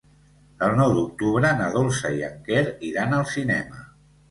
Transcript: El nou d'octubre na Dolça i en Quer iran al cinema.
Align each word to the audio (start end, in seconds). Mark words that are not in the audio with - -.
El 0.67 0.71
nou 0.79 0.93
d'octubre 0.95 1.51
na 1.59 1.69
Dolça 1.77 2.13
i 2.17 2.25
en 2.31 2.41
Quer 2.49 2.65
iran 2.91 3.17
al 3.21 3.31
cinema. 3.37 3.89